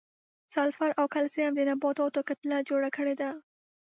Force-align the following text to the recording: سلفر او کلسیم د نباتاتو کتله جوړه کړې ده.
سلفر 0.53 0.89
او 0.99 1.05
کلسیم 1.15 1.51
د 1.55 1.61
نباتاتو 1.69 2.19
کتله 2.29 2.57
جوړه 2.69 2.89
کړې 2.97 3.15
ده. 3.21 3.29